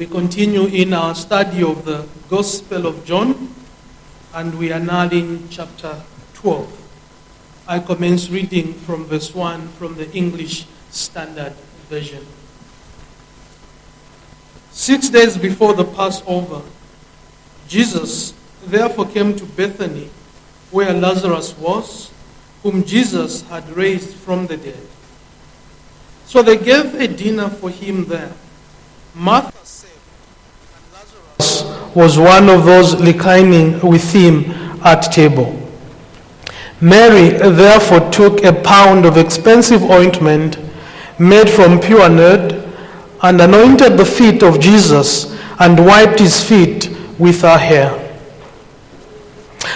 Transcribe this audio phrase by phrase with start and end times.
[0.00, 3.54] We continue in our study of the Gospel of John,
[4.32, 5.94] and we are now in chapter
[6.32, 7.64] 12.
[7.68, 11.52] I commence reading from verse 1 from the English Standard
[11.90, 12.24] Version.
[14.70, 16.62] Six days before the Passover,
[17.68, 18.32] Jesus
[18.64, 20.08] therefore came to Bethany,
[20.70, 22.10] where Lazarus was,
[22.62, 24.86] whom Jesus had raised from the dead.
[26.24, 28.32] So they gave a dinner for him there.
[29.14, 29.60] Martha
[31.94, 34.50] was one of those reclining with him
[34.84, 35.56] at table.
[36.80, 40.58] Mary therefore took a pound of expensive ointment
[41.18, 42.52] made from pure nard
[43.22, 47.90] and anointed the feet of Jesus and wiped his feet with her hair.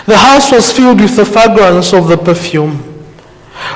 [0.06, 3.04] The house was filled with the fragrance of the perfume.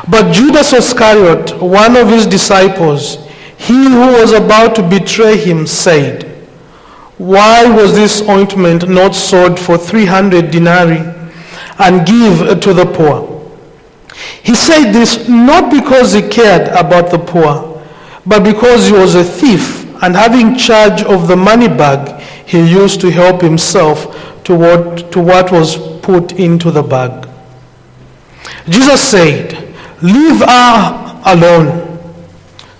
[0.08, 3.18] But Judas Iscariot, one of his disciples,
[3.58, 6.27] he who was about to betray him, said,
[7.18, 11.02] Why was this ointment not sold for 300 denarii
[11.78, 13.34] and give to the poor?
[14.42, 17.84] He said this not because he cared about the poor,
[18.24, 23.00] but because he was a thief and having charge of the money bag, he used
[23.00, 27.28] to help himself to what, to what was put into the bag.
[28.68, 29.52] Jesus said,
[30.02, 31.98] Leave her alone,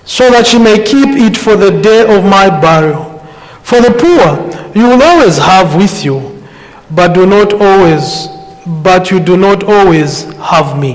[0.04, 3.07] so that she may keep it for the day of my burial.
[3.69, 6.42] For the poor you will always have with you,
[6.91, 8.28] but do not always,
[8.83, 10.94] but you do not always have me.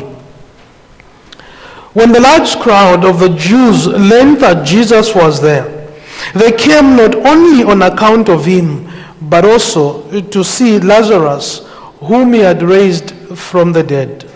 [1.94, 5.88] When the large crowd of the Jews learned that Jesus was there,
[6.34, 8.90] they came not only on account of him,
[9.22, 11.68] but also to see Lazarus,
[12.00, 14.28] whom he had raised from the dead.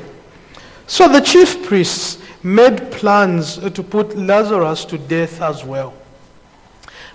[0.85, 5.95] So the chief priests made plans to put Lazarus to death as well.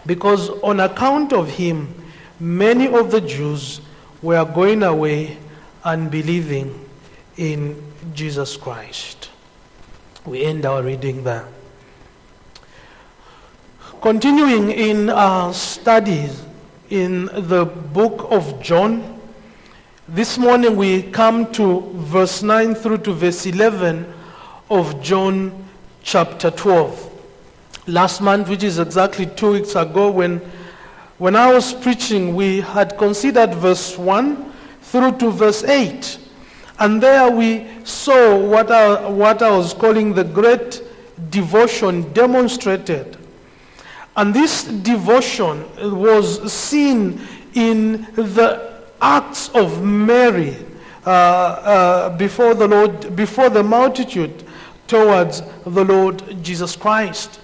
[0.05, 1.95] Because on account of him,
[2.41, 3.81] many of the Jews
[4.21, 5.39] were going away
[5.85, 6.89] and believing
[7.37, 7.83] in
[8.15, 9.31] Jesus Christ.
[10.25, 11.49] We end our reading there.
[14.01, 16.45] Continuing in our studies
[16.91, 19.21] in the book of John,
[20.09, 24.13] this morning we come to verse 9 through to verse 11
[24.69, 25.69] of John
[26.03, 27.12] chapter 12.
[27.87, 30.41] Last month, which is exactly two weeks ago, when,
[31.19, 36.19] when I was preaching, we had considered verse 1 through to verse 8.
[36.79, 40.83] And there we saw what I, what I was calling the great
[41.31, 43.17] devotion demonstrated.
[44.17, 45.65] And this devotion
[45.99, 47.21] was seen
[47.55, 50.57] in the acts of Mary
[51.05, 54.45] uh, uh, before the Lord, before the multitude
[54.87, 57.41] towards the Lord Jesus Christ.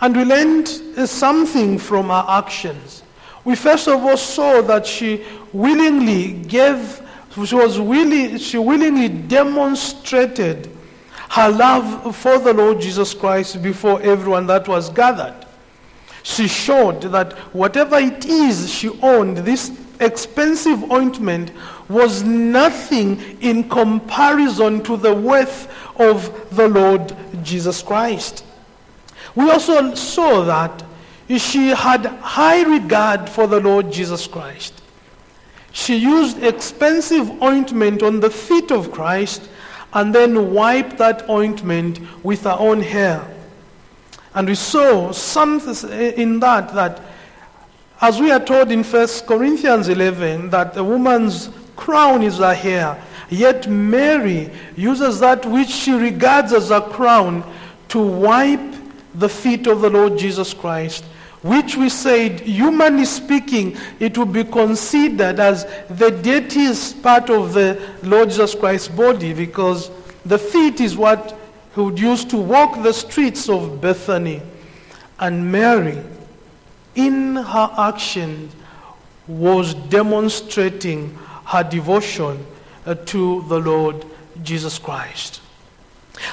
[0.00, 0.68] And we learned
[1.08, 3.02] something from her actions.
[3.44, 7.00] We first of all saw that she willingly gave,
[7.32, 10.70] she was willing, she willingly demonstrated
[11.30, 15.46] her love for the Lord Jesus Christ before everyone that was gathered.
[16.22, 21.52] She showed that whatever it is she owned, this expensive ointment
[21.88, 28.44] was nothing in comparison to the worth of the Lord Jesus Christ.
[29.38, 30.82] We also saw that
[31.36, 34.82] she had high regard for the Lord Jesus Christ.
[35.70, 39.48] She used expensive ointment on the feet of Christ
[39.92, 43.24] and then wiped that ointment with her own hair.
[44.34, 47.00] And we saw something in that that
[48.00, 53.00] as we are told in 1 Corinthians 11 that a woman's crown is her hair,
[53.30, 57.44] yet Mary uses that which she regards as a crown
[57.86, 58.77] to wipe
[59.18, 61.04] the feet of the Lord Jesus Christ,
[61.42, 67.80] which we said, humanly speaking, it would be considered as the dirtiest part of the
[68.02, 69.90] Lord Jesus Christ's body because
[70.24, 71.38] the feet is what
[71.74, 74.42] he would use to walk the streets of Bethany.
[75.18, 76.02] And Mary,
[76.94, 78.50] in her action,
[79.26, 81.14] was demonstrating
[81.44, 82.44] her devotion
[82.86, 84.04] uh, to the Lord
[84.42, 85.40] Jesus Christ.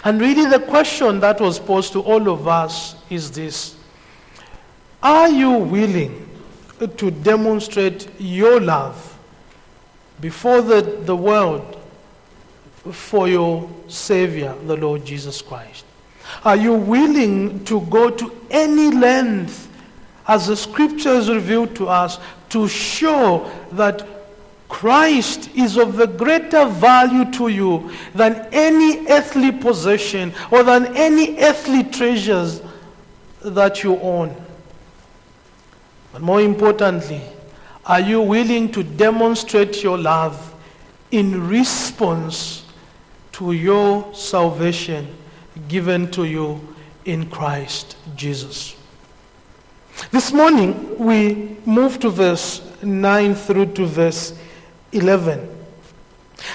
[0.04, 3.76] And really, the question that was posed to all of us is this
[5.02, 6.30] Are you willing
[6.98, 9.18] to demonstrate your love
[10.20, 11.82] before the, the world
[12.92, 15.86] for your Savior, the Lord Jesus Christ?
[16.44, 19.70] Are you willing to go to any length,
[20.28, 24.08] as the scriptures reveal to us, to show that
[24.76, 31.40] Christ is of the greater value to you than any earthly possession or than any
[31.40, 32.62] earthly treasures
[33.42, 34.36] that you own.
[36.12, 37.22] But more importantly,
[37.86, 40.54] are you willing to demonstrate your love
[41.10, 42.66] in response
[43.32, 45.08] to your salvation
[45.70, 46.60] given to you
[47.06, 48.76] in Christ Jesus?
[50.12, 54.38] This morning, we move to verse 9 through to verse
[54.96, 55.56] 11.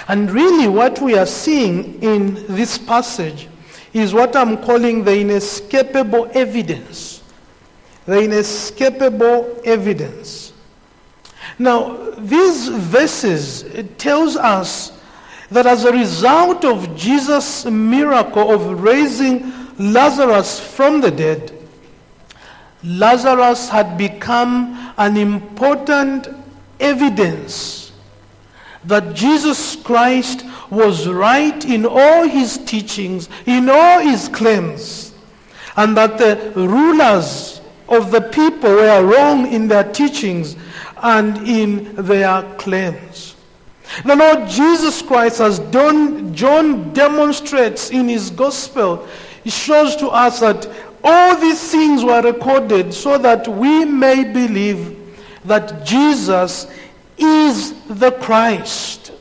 [0.07, 3.47] And really, what we are seeing in this passage
[3.93, 7.23] is what I'm calling the inescapable evidence.
[8.05, 10.53] The inescapable evidence.
[11.59, 13.65] Now, these verses
[13.97, 14.97] tells us
[15.49, 21.51] that as a result of Jesus' miracle of raising Lazarus from the dead,
[22.83, 26.27] Lazarus had become an important
[26.79, 27.80] evidence
[28.85, 35.13] that Jesus Christ was right in all his teachings, in all his claims,
[35.77, 40.55] and that the rulers of the people were wrong in their teachings
[41.03, 43.35] and in their claims.
[44.05, 49.05] The Lord Jesus Christ, as John demonstrates in his gospel,
[49.43, 50.67] he shows to us that
[51.03, 54.97] all these things were recorded so that we may believe
[55.43, 56.67] that Jesus
[57.23, 59.11] is the Christ.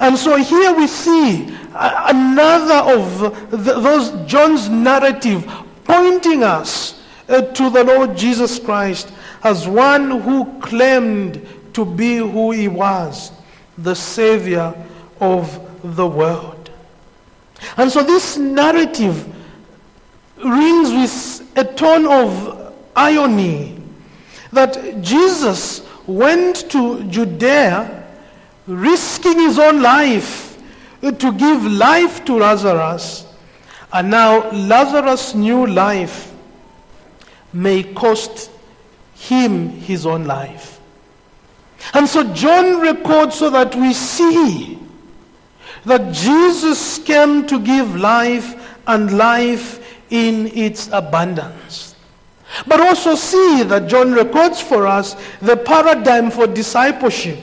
[0.00, 5.50] And so here we see another of those John's narrative
[5.84, 9.12] pointing us uh, to the Lord Jesus Christ
[9.42, 13.30] as one who claimed to be who he was,
[13.78, 14.74] the Savior
[15.20, 16.70] of the world.
[17.76, 19.24] And so this narrative
[20.44, 23.80] rings with a tone of irony
[24.52, 28.04] that Jesus went to Judea
[28.66, 30.58] risking his own life
[31.02, 33.26] uh, to give life to Lazarus.
[33.92, 36.32] And now Lazarus' new life
[37.52, 38.50] may cost
[39.14, 40.80] him his own life.
[41.94, 44.78] And so John records so that we see
[45.84, 51.85] that Jesus came to give life and life in its abundance.
[52.66, 57.38] But also see that John records for us the paradigm for discipleship.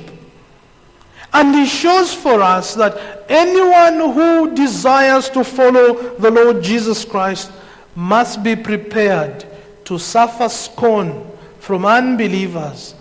[1.33, 7.51] And he shows for us that anyone who desires to follow the Lord Jesus Christ
[7.95, 9.45] must be prepared
[9.85, 11.25] to suffer scorn
[11.59, 12.95] from unbelievers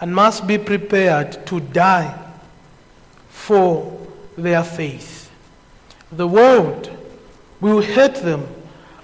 [0.00, 2.16] and must be prepared to die
[3.28, 4.06] for
[4.36, 5.30] their faith.
[6.12, 6.90] The world
[7.60, 8.46] will hate them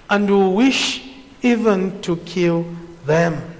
[0.09, 1.12] and will wish
[1.43, 2.65] even to kill
[3.05, 3.55] them.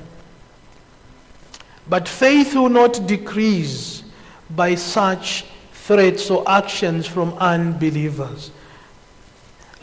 [1.87, 4.03] But faith will not decrease
[4.49, 8.51] by such threats or actions from unbelievers.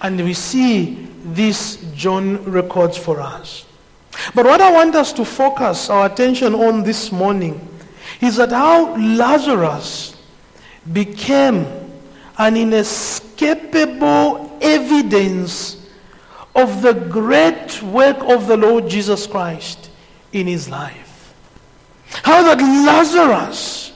[0.03, 3.67] And we see this John records for us.
[4.35, 7.69] But what I want us to focus our attention on this morning
[8.21, 10.17] is that how Lazarus
[10.91, 11.67] became
[12.39, 15.80] an inescapable evidence
[16.55, 19.91] of the great work of the Lord Jesus Christ
[20.33, 21.35] in his life.
[22.23, 23.93] How that Lazarus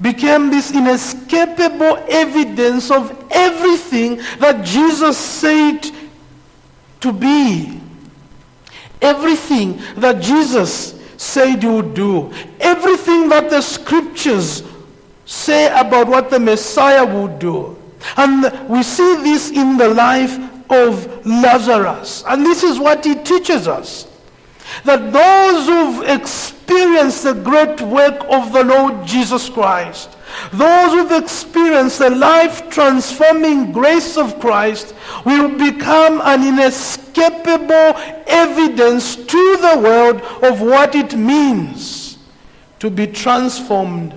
[0.00, 5.90] became this inescapable evidence of everything that Jesus said
[7.00, 7.80] to be.
[9.02, 12.32] Everything that Jesus said he would do.
[12.60, 14.62] Everything that the scriptures
[15.26, 17.76] say about what the Messiah would do.
[18.16, 20.38] And we see this in the life
[20.70, 22.24] of Lazarus.
[22.26, 24.06] And this is what he teaches us.
[24.84, 30.16] That those who've experienced the great work of the Lord Jesus Christ,
[30.52, 37.98] those who've experienced the life transforming grace of Christ, will become an inescapable
[38.28, 42.16] evidence to the world of what it means
[42.78, 44.14] to be transformed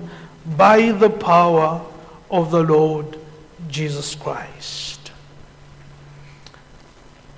[0.56, 1.84] by the power
[2.30, 3.18] of the Lord
[3.68, 4.83] Jesus Christ.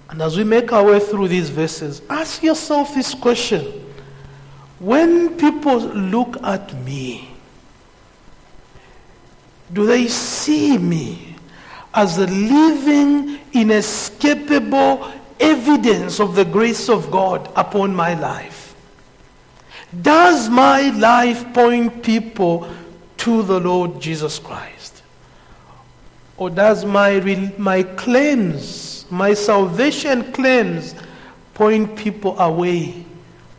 [0.09, 3.85] And as we make our way through these verses, ask yourself this question.
[4.79, 7.31] When people look at me,
[9.73, 11.35] do they see me
[11.93, 18.75] as a living, inescapable evidence of the grace of God upon my life?
[20.03, 22.69] Does my life point people
[23.19, 25.03] to the Lord Jesus Christ?
[26.37, 27.19] Or does my,
[27.57, 30.95] my claims my salvation claims
[31.55, 33.05] point people away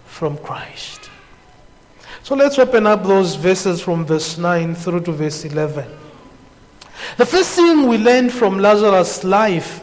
[0.05, 1.09] from Christ.
[2.23, 5.87] So let's open up those verses from verse 9 through to verse 11.
[7.15, 9.81] The first thing we learn from Lazarus' life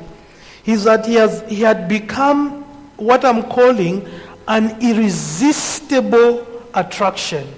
[0.67, 2.63] is that he, has, he had become
[2.97, 4.09] what I'm calling
[4.47, 7.49] an irresistible attraction.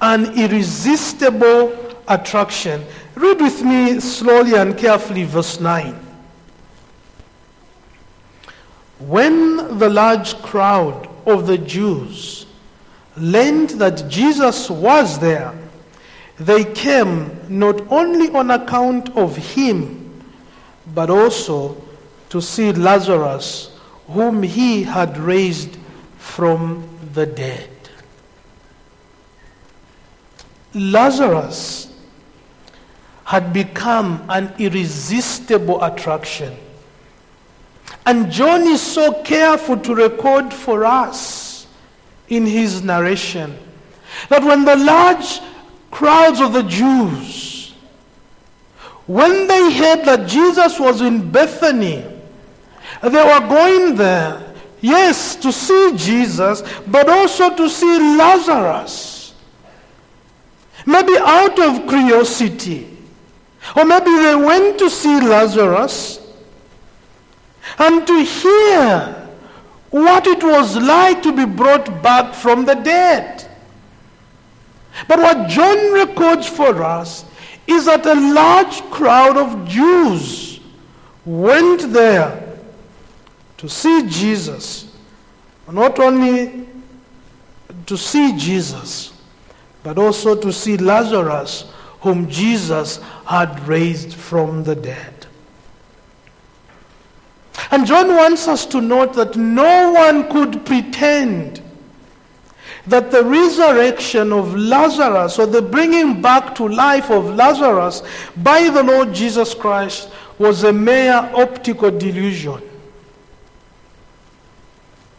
[0.00, 2.84] An irresistible attraction.
[3.14, 6.03] Read with me slowly and carefully verse 9.
[9.06, 12.46] When the large crowd of the Jews
[13.16, 15.52] learned that Jesus was there,
[16.38, 20.22] they came not only on account of him,
[20.94, 21.76] but also
[22.30, 25.76] to see Lazarus, whom he had raised
[26.18, 27.70] from the dead.
[30.74, 31.94] Lazarus
[33.24, 36.56] had become an irresistible attraction.
[38.06, 41.66] And John is so careful to record for us
[42.28, 43.56] in his narration
[44.28, 45.40] that when the large
[45.90, 47.74] crowds of the Jews,
[49.06, 52.04] when they heard that Jesus was in Bethany,
[53.02, 59.34] they were going there, yes, to see Jesus, but also to see Lazarus.
[60.86, 62.90] Maybe out of curiosity.
[63.74, 66.23] Or maybe they went to see Lazarus
[67.78, 69.28] and to hear
[69.90, 73.48] what it was like to be brought back from the dead.
[75.08, 77.24] But what John records for us
[77.66, 80.60] is that a large crowd of Jews
[81.24, 82.58] went there
[83.56, 84.94] to see Jesus.
[85.70, 86.66] Not only
[87.86, 89.12] to see Jesus,
[89.82, 95.13] but also to see Lazarus, whom Jesus had raised from the dead.
[97.74, 101.60] And John wants us to note that no one could pretend
[102.86, 108.04] that the resurrection of Lazarus or the bringing back to life of Lazarus
[108.36, 112.62] by the Lord Jesus Christ was a mere optical delusion.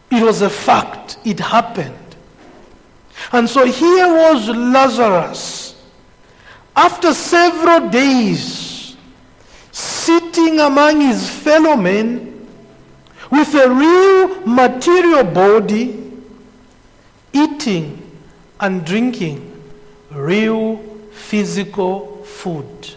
[0.10, 2.16] It was a fact, it happened.
[3.34, 5.84] And so here was Lazarus,
[6.74, 8.96] after several days,
[9.74, 12.32] sitting among his fellow men
[13.32, 16.12] with a real material body
[17.34, 18.02] eating
[18.60, 19.52] and drinking
[20.12, 20.78] real
[21.12, 22.96] physical food.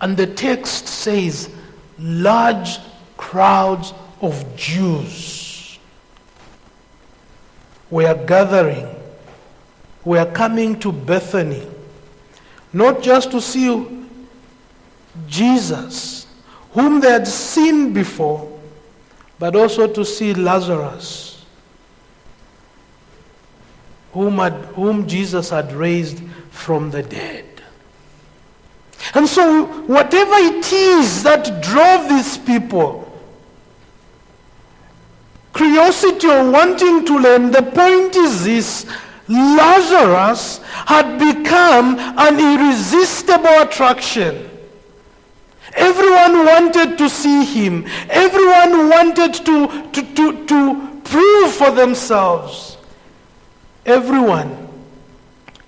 [0.00, 1.50] And the text says,
[1.98, 2.78] large
[3.18, 5.78] crowds of Jews
[7.90, 8.88] were gathering,
[10.04, 11.66] were coming to Bethany,
[12.72, 14.06] not just to see
[15.26, 16.19] Jesus,
[16.72, 18.58] whom they had seen before,
[19.38, 21.44] but also to see Lazarus,
[24.12, 27.44] whom, had, whom Jesus had raised from the dead.
[29.14, 33.06] And so, whatever it is that drove these people,
[35.54, 38.86] curiosity or wanting to learn, the point is this
[39.28, 44.49] Lazarus had become an irresistible attraction.
[45.74, 47.86] Everyone wanted to see him.
[48.08, 52.76] Everyone wanted to, to, to, to prove for themselves.
[53.86, 54.68] Everyone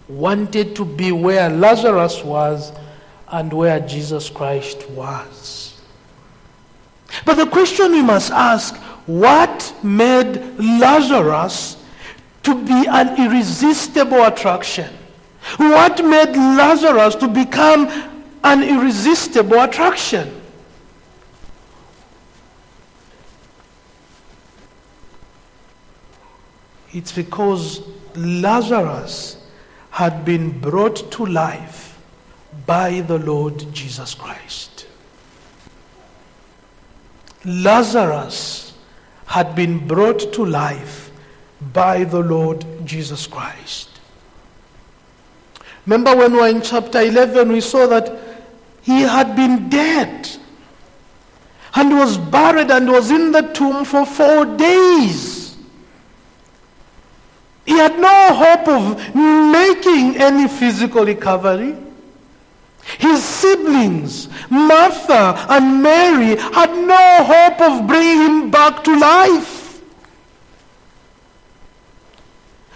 [0.09, 2.73] wanted to be where Lazarus was
[3.29, 5.81] and where Jesus Christ was.
[7.25, 11.77] But the question we must ask what made Lazarus
[12.43, 14.93] to be an irresistible attraction?
[15.57, 17.89] What made Lazarus to become
[18.45, 20.41] an irresistible attraction.
[26.93, 27.83] It's because
[28.15, 29.47] Lazarus
[29.91, 31.99] had been brought to life
[32.67, 34.87] by the Lord Jesus Christ.
[37.45, 38.75] Lazarus
[39.27, 41.11] had been brought to life
[41.73, 43.89] by the Lord Jesus Christ.
[45.87, 48.32] Remember when we were in chapter 11, we saw that
[48.83, 50.29] he had been dead
[51.75, 55.57] and was buried and was in the tomb for four days.
[57.65, 61.77] He had no hope of making any physical recovery.
[62.99, 69.81] His siblings, Martha and Mary, had no hope of bringing him back to life.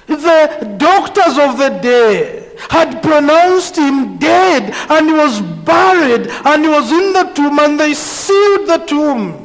[0.06, 6.68] The doctors of the day had pronounced him dead and he was buried and he
[6.68, 9.42] was in the tomb and they sealed the tomb.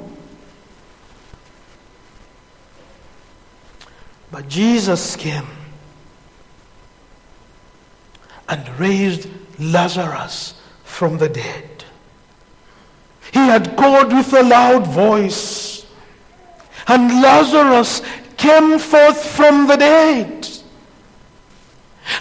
[4.32, 5.48] But Jesus came
[8.48, 11.86] and raised Lazarus from the dead.
[13.32, 15.86] He had called with a loud voice,
[16.88, 18.01] and Lazarus
[18.36, 20.50] came forth from the dead.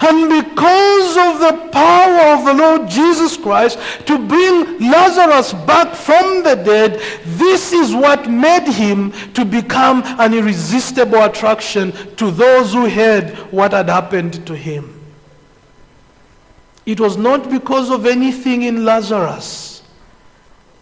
[0.02, 6.42] And because of the power of the Lord Jesus Christ to bring Lazarus back from
[6.42, 12.88] the dead, this is what made him to become an irresistible attraction to those who
[12.88, 14.98] heard what had happened to him.
[16.86, 19.82] It was not because of anything in Lazarus,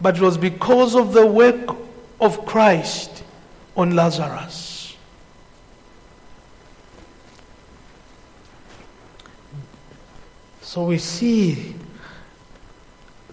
[0.00, 1.76] but it was because of the work
[2.20, 3.24] of Christ
[3.76, 4.67] on Lazarus.
[10.68, 11.74] So we see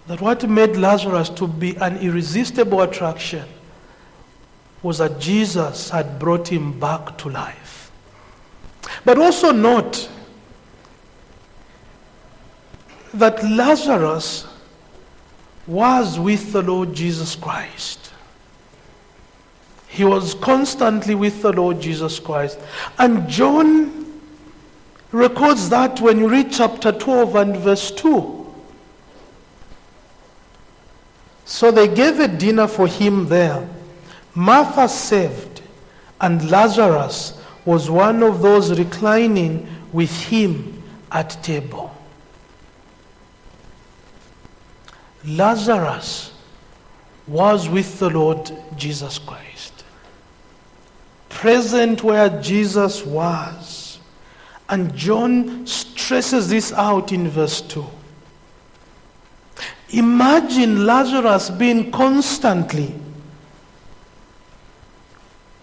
[0.06, 3.46] that what made Lazarus to be an irresistible attraction
[4.82, 7.92] was that Jesus had brought him back to life.
[9.04, 10.08] But also note
[13.12, 14.46] that Lazarus
[15.66, 18.14] was with the Lord Jesus Christ.
[19.88, 22.58] He was constantly with the Lord Jesus Christ.
[22.98, 24.05] And John
[25.12, 28.36] records that when you read chapter 12 and verse 2.
[31.44, 33.68] So they gave a dinner for him there.
[34.34, 35.62] Martha served,
[36.20, 41.94] and Lazarus was one of those reclining with him at table.
[45.24, 46.32] Lazarus
[47.26, 49.84] was with the Lord Jesus Christ,
[51.28, 53.85] present where Jesus was.
[54.68, 57.84] And John stresses this out in verse 2.
[59.90, 62.92] Imagine Lazarus being constantly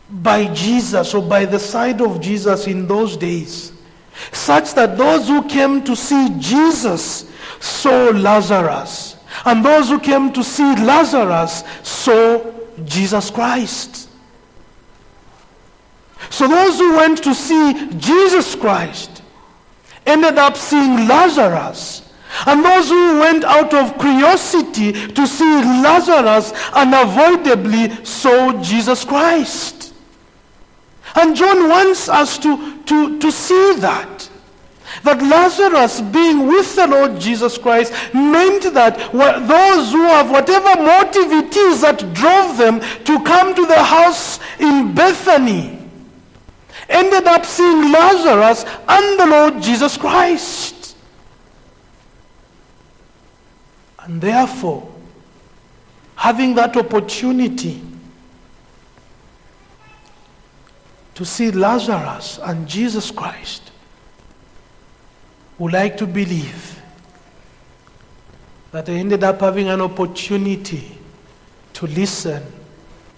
[0.10, 3.74] by Jesus or by the side of Jesus in those days,
[4.32, 7.30] such that those who came to see Jesus
[7.60, 12.40] saw Lazarus, and those who came to see Lazarus saw
[12.86, 14.03] Jesus Christ.
[16.30, 19.22] So those who went to see Jesus Christ
[20.06, 22.02] ended up seeing Lazarus.
[22.48, 29.94] And those who went out of curiosity to see Lazarus unavoidably saw Jesus Christ.
[31.16, 34.30] And John wants us to, to, to see that.
[35.04, 41.32] That Lazarus being with the Lord Jesus Christ meant that those who have whatever motive
[41.32, 45.83] it is that drove them to come to the house in Bethany
[46.90, 50.96] ended up seeing Lazarus and the Lord Jesus Christ.
[54.00, 54.92] And therefore,
[56.16, 57.82] having that opportunity
[61.16, 63.72] to see Lazarus and Jesus Christ,
[65.60, 66.82] would like to believe
[68.72, 70.98] that they ended up having an opportunity
[71.74, 72.44] to listen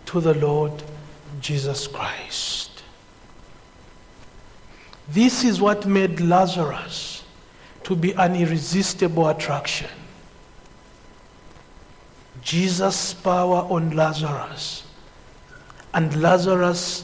[0.06, 0.84] to the Lord
[1.40, 2.65] Jesus Christ.
[5.08, 7.24] This is what made Lazarus
[7.84, 9.90] to be an irresistible attraction.
[12.42, 14.84] Jesus' power on Lazarus
[15.94, 17.04] and Lazarus'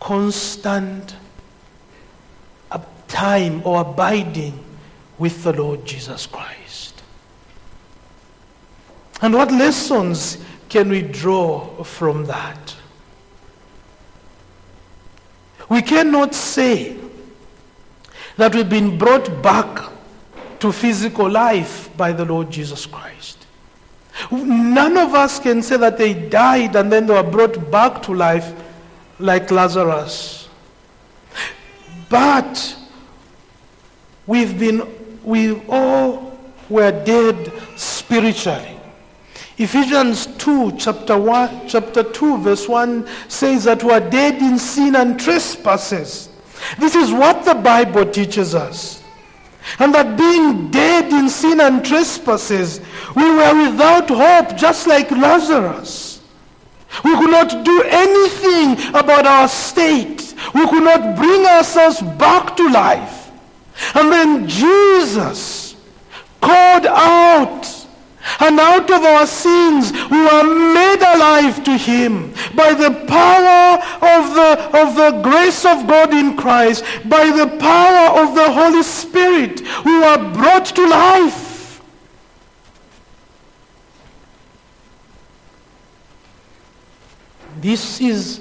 [0.00, 1.14] constant
[3.10, 4.64] time or abiding
[5.18, 7.02] with the Lord Jesus Christ.
[9.20, 10.38] And what lessons
[10.68, 12.76] can we draw from that?
[15.70, 16.96] We cannot say
[18.36, 19.90] that we've been brought back
[20.58, 23.46] to physical life by the Lord Jesus Christ.
[24.32, 28.14] None of us can say that they died and then they were brought back to
[28.14, 28.52] life
[29.20, 30.48] like Lazarus.
[32.08, 32.76] But
[34.26, 34.82] we've been,
[35.22, 36.36] we all
[36.68, 38.79] were dead spiritually.
[39.60, 44.96] Ephesians 2, chapter 1, chapter 2, verse 1 says that we are dead in sin
[44.96, 46.30] and trespasses.
[46.78, 49.02] This is what the Bible teaches us.
[49.78, 52.80] And that being dead in sin and trespasses,
[53.14, 56.22] we were without hope, just like Lazarus.
[57.04, 60.34] We could not do anything about our state.
[60.54, 63.30] We could not bring ourselves back to life.
[63.94, 65.69] And then Jesus
[68.40, 74.34] and out of our sins, we are made alive to him by the power of
[74.34, 79.60] the, of the grace of God in Christ, by the power of the Holy Spirit.
[79.84, 81.82] We are brought to life.
[87.60, 88.40] This is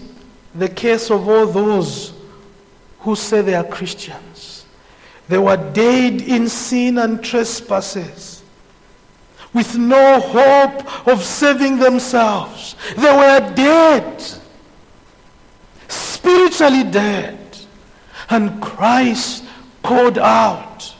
[0.55, 2.13] the case of all those
[2.99, 4.65] who say they are Christians.
[5.27, 8.28] They were dead in sin and trespasses
[9.53, 12.75] with no hope of saving themselves.
[12.95, 14.23] They were dead.
[15.87, 17.37] spiritually dead.
[18.29, 19.43] And Christ
[19.81, 20.93] called out,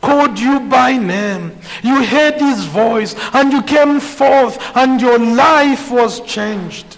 [0.00, 1.58] called you by name.
[1.82, 6.96] You heard his voice and you came forth and your life was changed.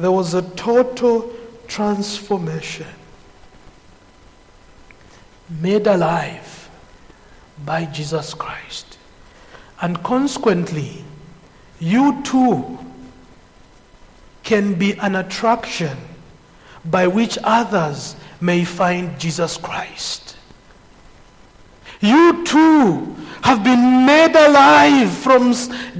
[0.00, 1.32] There was a total
[1.68, 2.88] transformation.
[5.48, 6.51] Made alive
[7.64, 8.98] by Jesus Christ.
[9.80, 11.04] And consequently,
[11.80, 12.78] you too
[14.42, 15.96] can be an attraction
[16.84, 20.36] by which others may find Jesus Christ.
[22.00, 25.54] You too have been made alive from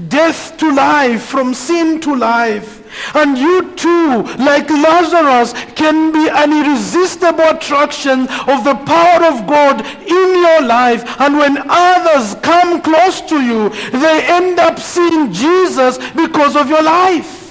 [0.09, 2.82] death to life, from sin to life.
[3.13, 9.85] And you too, like Lazarus, can be an irresistible attraction of the power of God
[9.85, 11.03] in your life.
[11.19, 16.83] And when others come close to you, they end up seeing Jesus because of your
[16.83, 17.43] life.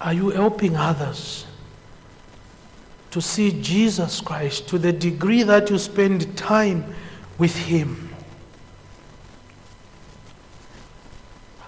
[0.00, 1.46] Are you helping others
[3.14, 6.84] to see Jesus Christ to the degree that you spend time
[7.38, 8.12] with Him?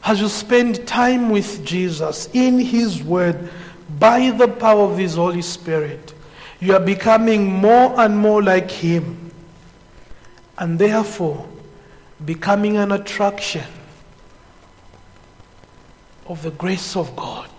[0.02, 3.48] As you spend time with Jesus in His Word
[3.96, 6.14] by the power of His Holy Spirit,
[6.58, 9.30] you are becoming more and more like Him,
[10.58, 11.46] and therefore
[12.24, 13.70] becoming an attraction
[16.26, 17.50] of the grace of God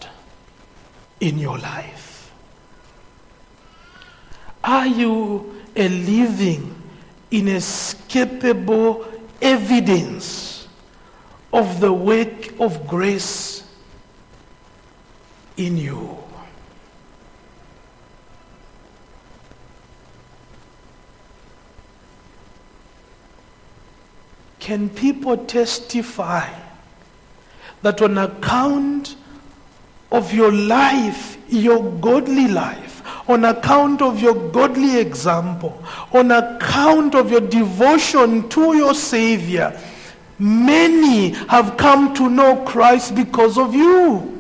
[1.22, 2.07] in your life?
[4.68, 6.76] Are you a living,
[7.32, 9.08] inescapable
[9.42, 10.68] evidence
[11.54, 13.64] of the work of grace
[15.56, 16.18] in you?
[24.60, 26.54] Can people testify
[27.84, 29.16] that on account
[30.12, 32.97] of your life, your godly life,
[33.28, 39.80] on account of your godly example, on account of your devotion to your Savior,
[40.40, 44.34] many have come to know Christ because of you.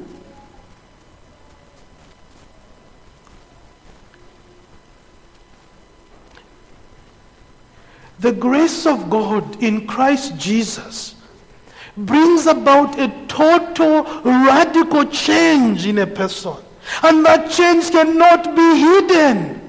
[8.19, 11.15] The grace of God in Christ Jesus
[11.95, 16.55] brings about a total radical change in a person.
[17.03, 19.61] And that change cannot be hidden.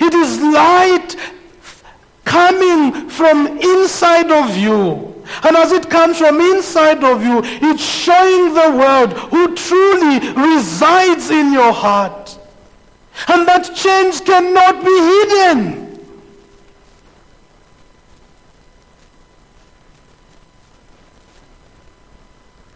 [0.00, 1.16] It is light
[2.24, 5.14] coming from inside of you.
[5.42, 11.30] And as it comes from inside of you, it's showing the world who truly resides
[11.30, 12.38] in your heart.
[13.28, 15.84] And that change cannot be hidden.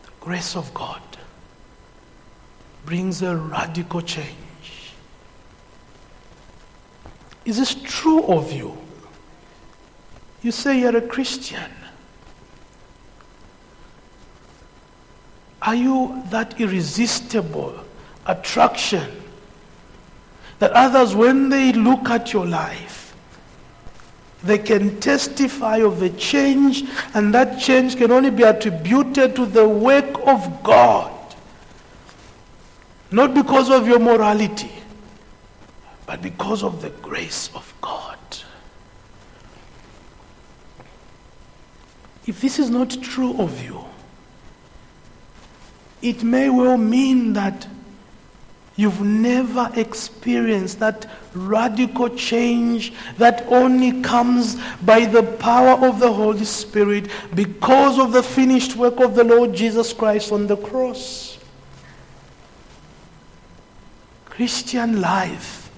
[0.03, 1.12] The grace of God
[2.93, 4.93] brings a radical change.
[7.47, 8.77] Is this true of you?
[10.43, 11.73] You say you're a Christian.
[15.63, 17.83] Are you that irresistible
[18.27, 19.11] attraction
[20.59, 23.17] that others, when they look at your life,
[24.45, 29.67] they can testify of the change, and that change can only be attributed to the
[29.67, 31.22] work of God.
[33.13, 34.73] Not because of your morality,
[36.07, 38.19] but because of the grace of God.
[42.27, 43.85] If this is not true of you,
[46.01, 47.67] it may well mean that
[48.75, 56.47] You've never experienced that radical change that only comes by the power of the Holy
[56.47, 61.32] Spirit because of the finished work of the Lord Jesus Christ on the cross.
[64.43, 65.71] Christian life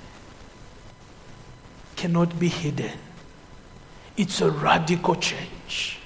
[1.96, 2.96] cannot be hidden.
[4.16, 5.98] It's a radical change.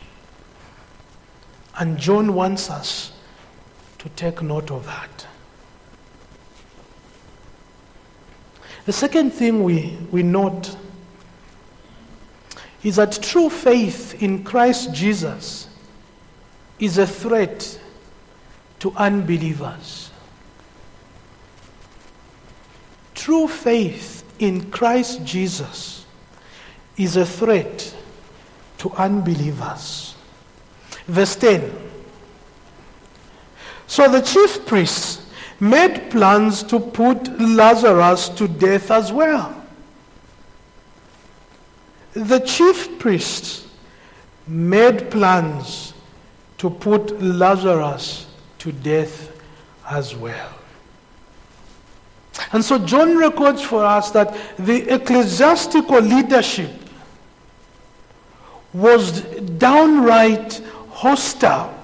[1.78, 3.12] And John wants us
[3.98, 5.28] to take note of that.
[8.86, 10.76] The second thing we, we note
[12.82, 15.68] is that true faith in Christ Jesus
[16.80, 17.78] is a threat
[18.80, 20.07] to unbelievers.
[23.28, 26.06] True faith in Christ Jesus
[26.96, 27.94] is a threat
[28.78, 30.14] to unbelievers.
[31.06, 31.70] Verse 10.
[33.86, 39.62] So the chief priests made plans to put Lazarus to death as well.
[42.14, 43.68] the chief priests
[44.46, 45.92] made plans
[46.56, 48.26] to put Lazarus
[48.60, 49.38] to death
[49.86, 50.57] as well.
[52.52, 56.70] And so John records for us that the ecclesiastical leadership
[58.72, 59.22] was
[59.58, 61.74] downright hostile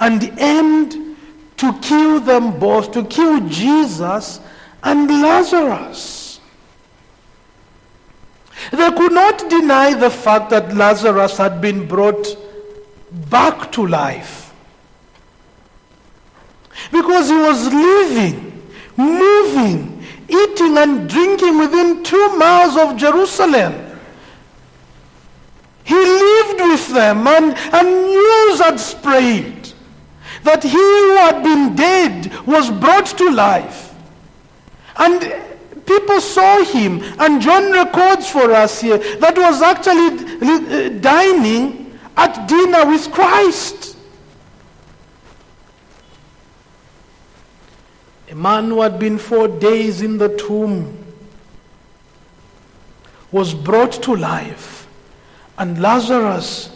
[0.00, 1.16] and aimed
[1.56, 4.40] to kill them both, to kill Jesus
[4.82, 6.40] and Lazarus.
[8.70, 12.36] They could not deny the fact that Lazarus had been brought
[13.30, 14.52] back to life
[16.92, 18.57] because he was living,
[18.98, 23.72] moving, eating, and drinking within two miles of Jerusalem.
[25.84, 29.72] He lived with them, and, and news had spread
[30.42, 33.94] that he who had been dead was brought to life.
[34.96, 35.20] And
[35.86, 42.48] people saw him, and John records for us here that was actually uh, dining at
[42.48, 43.97] dinner with Christ.
[48.30, 50.96] A man who had been four days in the tomb
[53.32, 54.86] was brought to life.
[55.56, 56.70] And Lazarus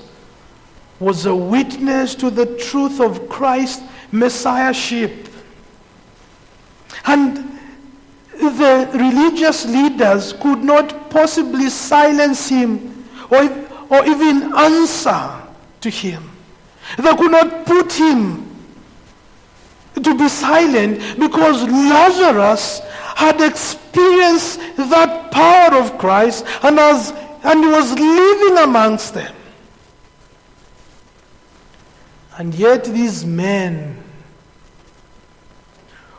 [0.99, 5.29] was a witness to the truth of Christ's messiahship.
[7.05, 7.59] And
[8.33, 13.43] the religious leaders could not possibly silence him or,
[13.91, 15.43] or even answer
[15.81, 16.31] to him.
[16.99, 18.52] They could not put him
[19.95, 22.81] to be silent because Lazarus
[23.15, 26.79] had experienced that power of Christ and
[27.45, 29.35] and he was living amongst them.
[32.39, 34.03] And yet these men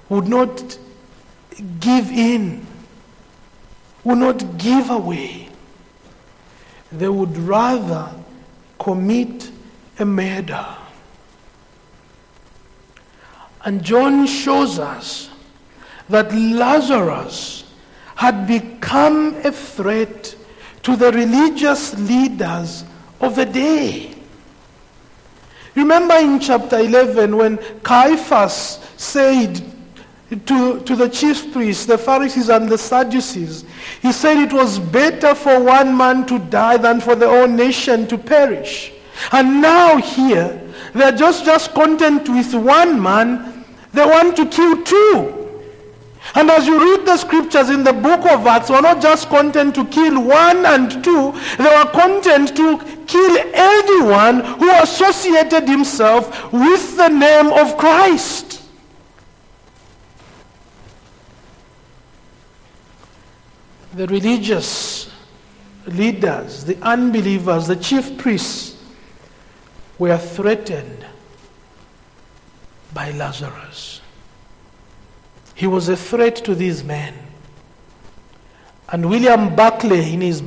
[0.09, 0.77] would not
[1.79, 2.65] give in,
[4.03, 5.49] would not give away.
[6.91, 8.13] They would rather
[8.77, 9.49] commit
[9.97, 10.65] a murder.
[13.65, 15.30] And John shows us
[16.10, 17.63] that Lazarus
[18.15, 20.36] had become a threat
[20.84, 22.84] to the religious leaders
[23.21, 24.13] of the day.
[25.76, 29.63] Remember in chapter 11 when Caiaphas said
[30.45, 33.65] to, to the chief priests, the Pharisees, and the Sadducees,
[34.02, 38.08] he said it was better for one man to die than for the whole nation
[38.08, 38.91] to perish.
[39.32, 40.60] And now here,
[40.93, 43.52] they're just, just content with one man,
[43.93, 45.39] they want to kill two.
[46.36, 49.75] And as you read the scriptures in the book of Acts, were not just content
[49.75, 56.97] to kill one and two, they were content to kill anyone who associated himself with
[56.97, 58.62] the name of Christ.
[63.93, 65.12] The religious
[65.86, 68.82] leaders, the unbelievers, the chief priests
[69.99, 71.06] were threatened
[72.93, 74.01] by Lazarus.
[75.56, 77.13] He was a threat to these men.
[78.89, 80.43] And William Barclay, in his,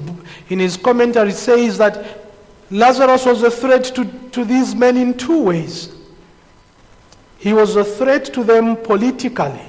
[0.49, 2.27] in his commentary, says that
[2.71, 5.93] Lazarus was a threat to, to these men in two ways.
[7.39, 9.63] He was a threat to them politically.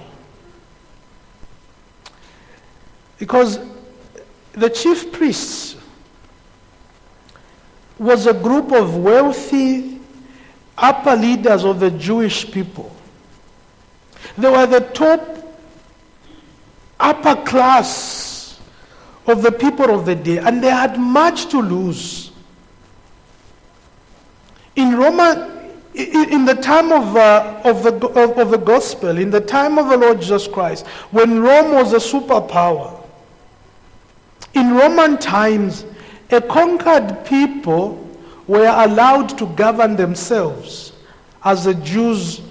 [3.17, 3.59] Because
[4.53, 5.75] the chief priests
[7.99, 9.96] was a group of wealthy
[10.77, 12.95] upper leaders of the Jewish people.
[14.37, 15.37] They were the top
[16.99, 18.59] upper class
[19.25, 22.31] of the people of the day, and they had much to lose.
[24.75, 29.41] In Roman, in the time of, uh, of, the, of, of the gospel, in the
[29.41, 33.03] time of the Lord Jesus Christ, when Rome was a superpower,
[34.53, 35.85] in Roman times,
[36.31, 38.06] a conquered people
[38.47, 40.93] were allowed to govern themselves
[41.43, 42.41] as the Jews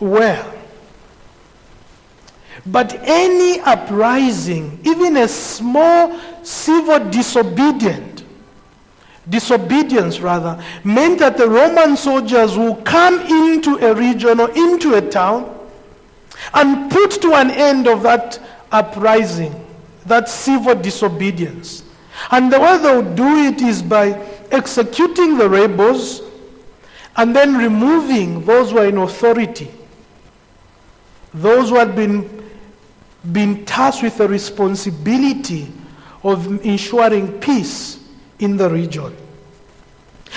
[0.00, 0.44] were.
[2.66, 8.24] But any uprising, even a small civil disobedient,
[9.28, 15.00] disobedience rather, meant that the Roman soldiers will come into a region or into a
[15.00, 15.58] town
[16.54, 19.54] and put to an end of that uprising,
[20.06, 21.84] that civil disobedience.
[22.30, 24.12] And the way they would do it is by
[24.52, 26.22] executing the rebels
[27.16, 29.70] and then removing those who are in authority,
[31.34, 32.42] those who had been
[33.30, 35.72] been tasked with the responsibility
[36.24, 38.00] of ensuring peace
[38.40, 39.16] in the region.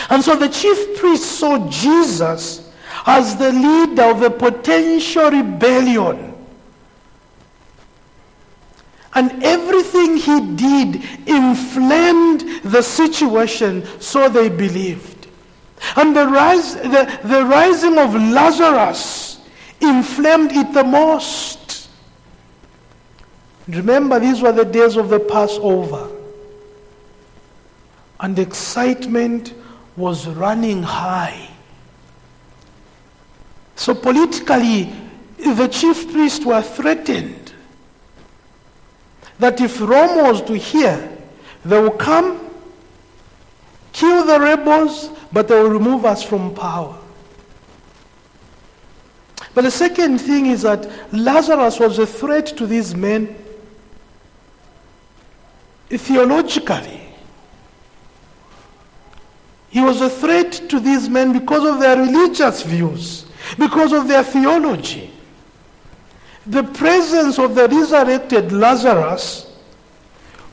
[0.09, 2.71] And so the chief priest saw Jesus
[3.05, 6.34] as the leader of a potential rebellion.
[9.15, 15.27] And everything he did inflamed the situation, so they believed.
[15.95, 19.39] And the, rise, the, the rising of Lazarus
[19.79, 21.89] inflamed it the most.
[23.69, 26.09] Remember, these were the days of the Passover.
[28.19, 29.53] And excitement
[29.95, 31.49] was running high.
[33.77, 34.93] So politically,
[35.37, 37.44] the chief priests were threatened
[39.39, 41.17] that if Rome was to hear,
[41.63, 42.49] they will come,
[43.91, 46.97] kill the rebels, but they will remove us from power.
[49.53, 53.35] But the second thing is that Lazarus was a threat to these men
[55.89, 57.01] theologically.
[59.69, 63.25] He was a threat to these men because of their religious views,
[63.57, 65.11] because of their theology.
[66.47, 69.51] The presence of the resurrected Lazarus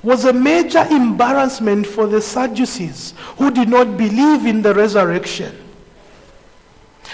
[0.03, 5.57] was a major embarrassment for the Sadducees who did not believe in the resurrection.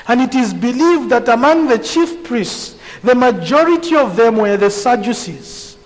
[0.06, 4.70] And it is believed that among the chief priests, the majority of them were the
[4.70, 5.76] Sadducees.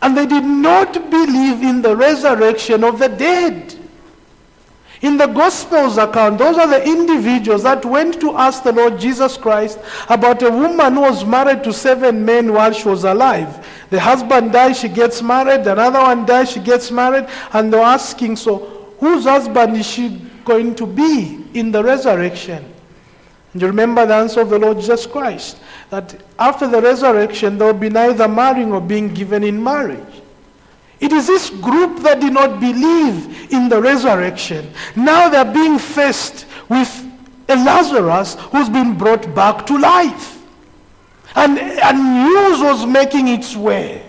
[0.00, 3.77] And they did not believe in the resurrection of the dead.
[5.00, 9.36] In the Gospels account, those are the individuals that went to ask the Lord Jesus
[9.36, 13.64] Christ about a woman who was married to seven men while she was alive.
[13.90, 18.36] The husband dies, she gets married, another one dies, she gets married, and they're asking,
[18.36, 18.58] so
[18.98, 22.64] whose husband is she going to be in the resurrection?
[23.52, 25.58] And you remember the answer of the Lord Jesus Christ
[25.90, 30.22] that after the resurrection, there will be neither marrying or being given in marriage.
[31.00, 34.72] It is this group that did not believe in the resurrection.
[34.96, 37.06] Now they're being faced with
[37.48, 40.42] a Lazarus who's been brought back to life.
[41.34, 44.04] And, and news was making its way.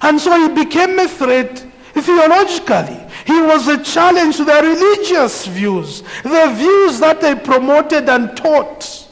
[0.00, 1.58] And so he became a threat
[1.92, 3.04] theologically.
[3.26, 6.02] He was a challenge to their religious views.
[6.22, 9.06] The views that they promoted and taught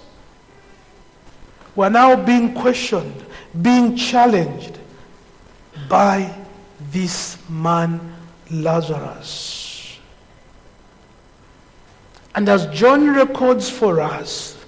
[1.75, 3.27] were now being questioned,
[3.61, 4.76] being challenged
[5.89, 6.35] by
[6.91, 8.01] this man
[8.51, 9.99] Lazarus.
[12.35, 14.63] And as John records for us,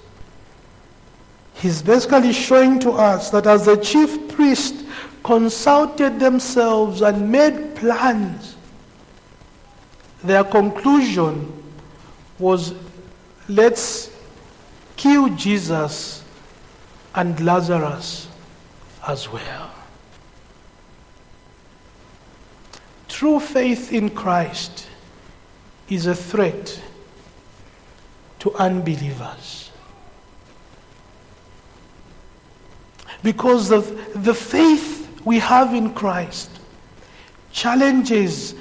[1.53, 4.85] he's basically showing to us that as the chief priest
[5.23, 8.55] consulted themselves and made plans,
[10.23, 11.53] their conclusion
[12.39, 12.73] was
[13.47, 14.11] let's
[14.97, 16.23] kill Jesus
[17.15, 18.27] and Lazarus
[19.07, 19.78] as well.
[23.19, 24.87] True faith in Christ
[25.89, 26.81] is a threat
[28.39, 29.71] to unbelievers.
[33.21, 33.81] Because the,
[34.15, 36.49] the faith we have in Christ
[37.51, 38.55] challenges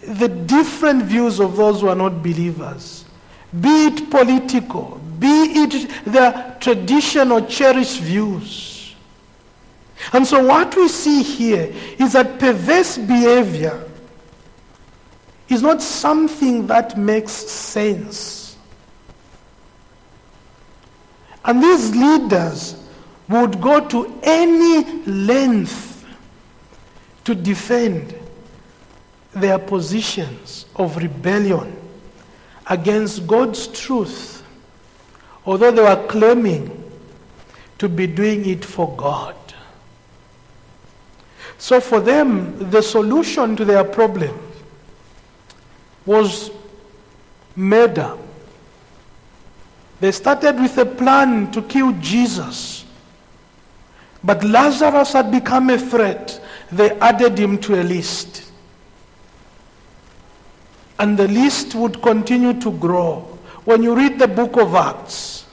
[0.00, 3.04] the different views of those who are not believers,
[3.60, 8.96] be it political, be it their traditional cherished views.
[10.12, 13.90] And so, what we see here is that perverse behavior
[15.52, 18.56] is not something that makes sense.
[21.44, 22.76] And these leaders
[23.28, 26.06] would go to any length
[27.24, 28.14] to defend
[29.32, 31.76] their positions of rebellion
[32.68, 34.44] against God's truth,
[35.44, 36.78] although they were claiming
[37.78, 39.34] to be doing it for God.
[41.58, 44.51] So, for them, the solution to their problem
[46.04, 46.50] was
[47.54, 48.16] murder.
[50.00, 52.84] They started with a plan to kill Jesus.
[54.24, 56.40] But Lazarus had become a threat.
[56.70, 58.50] They added him to a list.
[60.98, 63.20] And the list would continue to grow.
[63.64, 65.46] When you read the book of Acts,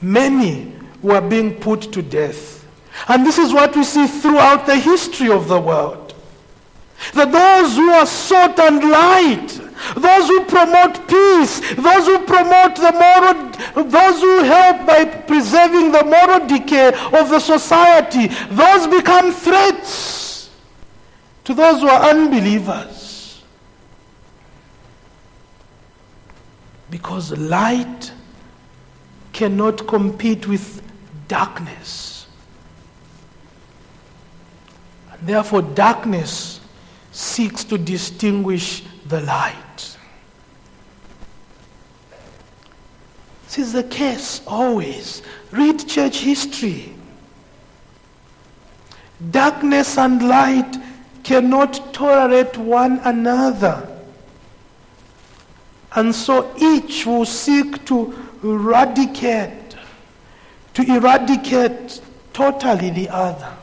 [0.00, 2.66] many were being put to death.
[3.08, 6.11] And this is what we see throughout the history of the world.
[7.14, 9.48] That those who are salt and light,
[9.96, 16.04] those who promote peace, those who promote the moral, those who help by preserving the
[16.04, 20.50] moral decay of the society, those become threats
[21.44, 23.42] to those who are unbelievers.
[26.90, 28.12] Because light
[29.32, 30.82] cannot compete with
[31.26, 32.26] darkness.
[35.10, 36.51] And therefore, darkness
[37.12, 39.96] seeks to distinguish the light.
[43.46, 45.22] This is the case always.
[45.50, 46.94] Read church history.
[49.30, 50.78] Darkness and light
[51.22, 53.88] cannot tolerate one another.
[55.94, 59.76] And so each will seek to eradicate,
[60.72, 62.00] to eradicate
[62.32, 63.54] totally the other.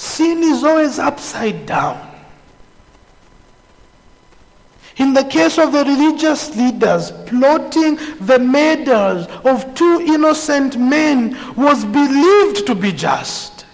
[0.00, 2.00] Sin is always upside down.
[4.96, 11.84] In the case of the religious leaders, plotting the murders of two innocent men was
[11.84, 13.66] believed to be just.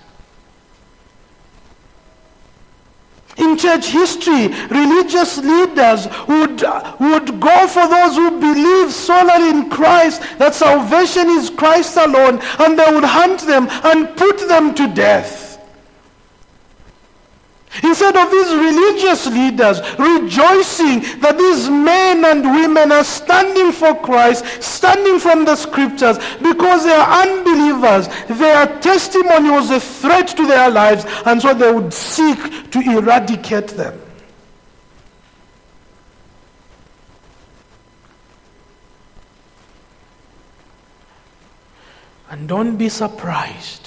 [3.36, 6.60] In church history, religious leaders would,
[6.98, 12.76] would go for those who believe solely in Christ, that salvation is Christ alone, and
[12.76, 15.45] they would hunt them and put them to death.
[18.06, 24.62] Instead of these religious leaders rejoicing that these men and women are standing for Christ,
[24.62, 30.70] standing from the scriptures, because they are unbelievers, their testimony was a threat to their
[30.70, 34.00] lives, and so they would seek to eradicate them.
[42.30, 43.85] And don't be surprised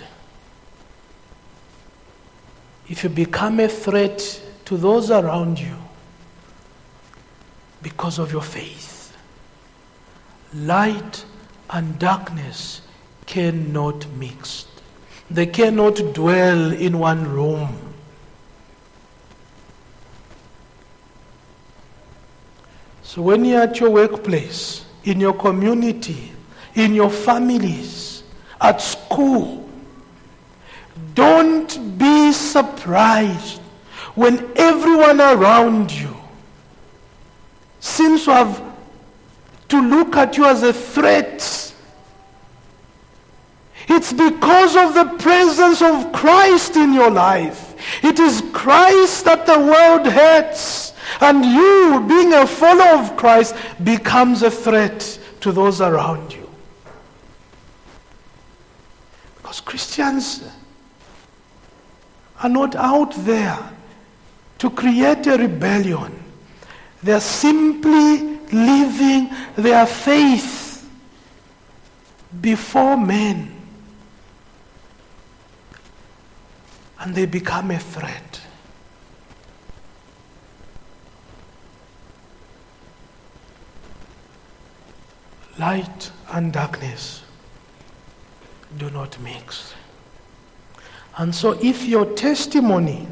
[2.90, 5.76] if you become a threat to those around you
[7.82, 9.16] because of your faith,
[10.54, 11.24] light
[11.70, 12.82] and darkness
[13.26, 14.66] cannot mix.
[15.30, 17.78] They cannot dwell in one room.
[23.04, 26.32] So when you're at your workplace, in your community,
[26.76, 28.24] in your families,
[28.60, 29.69] at school,
[31.20, 33.60] don't be surprised
[34.16, 36.16] when everyone around you
[37.82, 38.64] seems to have
[39.68, 41.76] to look at you as a threat.
[43.90, 47.76] It's because of the presence of Christ in your life.
[48.02, 50.94] It is Christ that the world hates.
[51.20, 56.50] And you, being a follower of Christ, becomes a threat to those around you.
[59.36, 60.44] Because Christians
[62.42, 63.58] are not out there
[64.60, 66.22] to create a rebellion.
[67.04, 70.90] They're simply living their faith
[72.42, 73.56] before men.
[77.00, 78.42] And they become a threat.
[85.58, 87.24] Light and darkness
[88.78, 89.74] do not mix.
[91.20, 93.06] And so, if your testimony,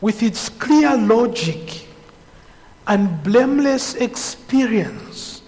[0.00, 1.86] with its clear logic
[2.86, 5.42] and blameless experience,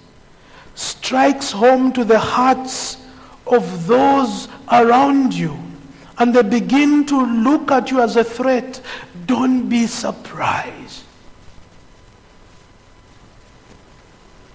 [0.74, 2.98] strikes home to the hearts
[3.46, 5.58] of those around you,
[6.18, 8.82] and they begin to look at you as a threat,
[9.24, 11.04] don't be surprised.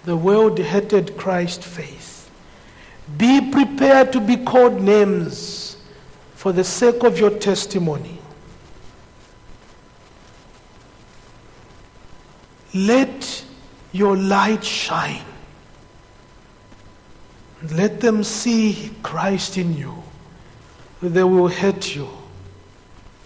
[0.05, 2.29] The world hated Christ's faith.
[3.17, 5.68] Be prepared to be called names
[6.39, 8.17] for the sake of your testimony.
[12.73, 13.43] Let
[13.91, 15.25] your light shine.
[17.73, 20.01] Let them see Christ in you.
[21.01, 22.07] They will hate you.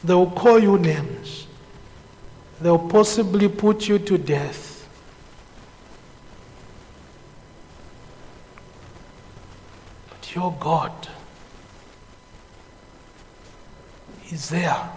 [0.04, 1.46] They will call you names.
[2.62, 4.90] They will possibly put you to death.
[10.10, 11.10] But your God
[14.34, 14.90] is there.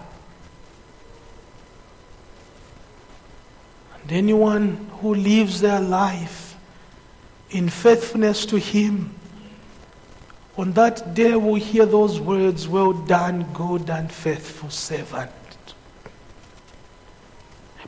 [4.02, 6.56] And anyone who lives their life
[7.50, 9.14] in faithfulness to Him,
[10.56, 15.30] on that day will hear those words, Well done, good and faithful servant.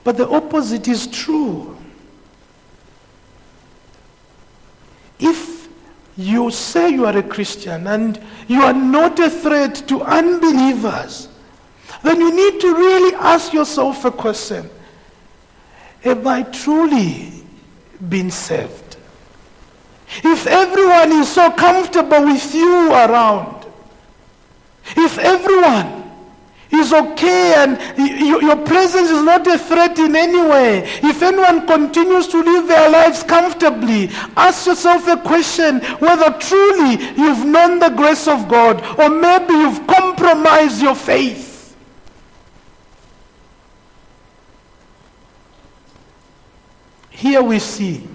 [0.04, 1.76] But the opposite is true.
[5.18, 5.68] If
[6.18, 11.28] you say you are a Christian and you are not a threat to unbelievers,
[12.02, 14.68] then you need to really ask yourself a question
[16.02, 17.32] Have I truly
[18.08, 18.96] been saved?
[20.24, 23.66] If everyone is so comfortable with you around,
[24.96, 25.98] if everyone
[26.70, 30.82] is okay and your presence is not a threat in any way.
[31.02, 37.46] If anyone continues to live their lives comfortably, ask yourself a question whether truly you've
[37.46, 41.47] known the grace of God or maybe you've compromised your faith.
[47.18, 48.06] Here we see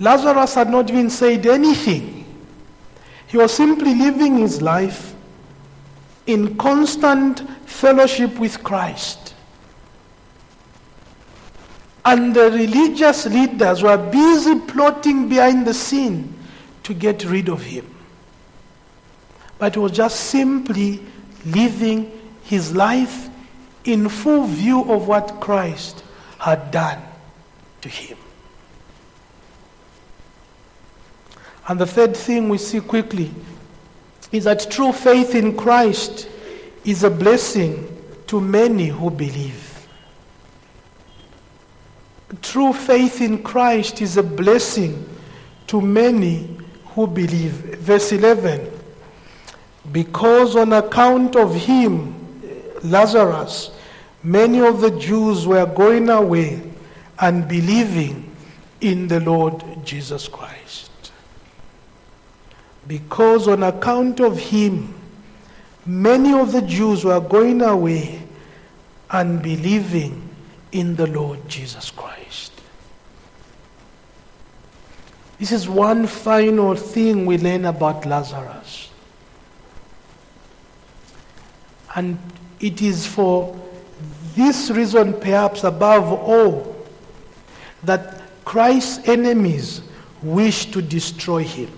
[0.00, 2.26] Lazarus had not even said anything.
[3.28, 5.14] He was simply living his life
[6.26, 9.34] in constant fellowship with Christ.
[12.04, 16.34] And the religious leaders were busy plotting behind the scene
[16.82, 17.86] to get rid of him.
[19.60, 21.00] But he was just simply
[21.44, 22.10] living
[22.42, 23.28] his life
[23.84, 26.02] in full view of what Christ
[26.46, 27.02] had done
[27.80, 28.16] to him.
[31.66, 33.32] And the third thing we see quickly
[34.30, 36.28] is that true faith in Christ
[36.84, 37.88] is a blessing
[38.28, 39.88] to many who believe.
[42.42, 45.04] True faith in Christ is a blessing
[45.66, 46.56] to many
[46.94, 47.54] who believe.
[47.80, 48.70] Verse 11
[49.90, 52.14] Because on account of him,
[52.84, 53.75] Lazarus,
[54.26, 56.60] many of the Jews were going away
[57.20, 58.34] and believing
[58.80, 60.90] in the Lord Jesus Christ.
[62.88, 64.92] Because on account of him,
[65.86, 68.20] many of the Jews were going away
[69.12, 70.28] and believing
[70.72, 72.52] in the Lord Jesus Christ.
[75.38, 78.90] This is one final thing we learn about Lazarus.
[81.94, 82.18] And
[82.58, 83.56] it is for
[84.36, 86.76] this reason, perhaps above all,
[87.82, 89.80] that Christ's enemies
[90.22, 91.70] wish to destroy him.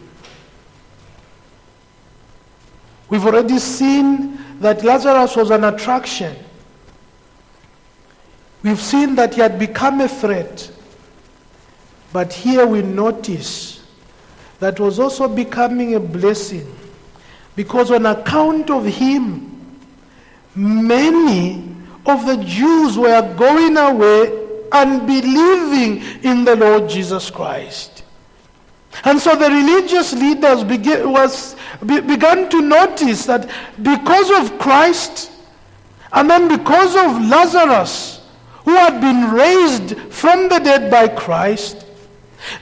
[3.09, 6.37] We've already seen that Lazarus was an attraction.
[8.63, 10.71] We've seen that he had become a threat.
[12.13, 13.87] But here we notice
[14.59, 16.75] that was also becoming a blessing
[17.55, 19.79] because on account of him,
[20.55, 21.78] many
[22.09, 28.05] of the Jews were going away and believing in the Lord Jesus Christ.
[29.05, 33.49] And so the religious leaders began, was, be, began to notice that
[33.81, 35.31] because of Christ
[36.13, 38.27] and then because of Lazarus,
[38.65, 41.87] who had been raised from the dead by Christ,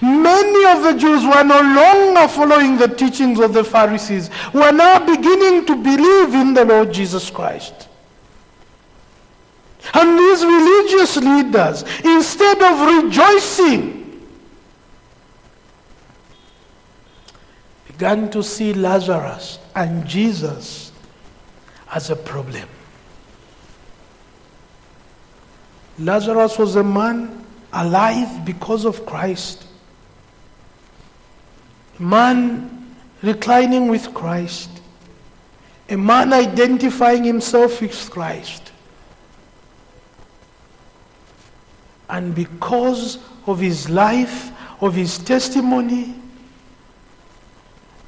[0.01, 5.05] many of the Jews were no longer following the teachings of the Pharisees, were now
[5.05, 7.86] beginning to believe in the Lord Jesus Christ.
[9.95, 14.27] And these religious leaders, instead of rejoicing,
[17.87, 20.93] began to see Lazarus and Jesus
[21.93, 22.69] as a problem.
[25.99, 29.65] Lazarus was a man alive because of Christ,
[31.99, 34.69] a man reclining with Christ,
[35.89, 38.73] a man identifying himself with Christ.
[42.09, 46.15] And because of his life, of his testimony,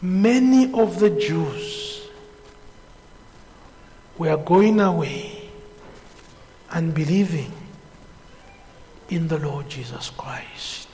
[0.01, 2.03] many of the Jews
[4.17, 5.51] were going away
[6.71, 7.53] and believing
[9.09, 10.89] in the Lord Jesus Christ.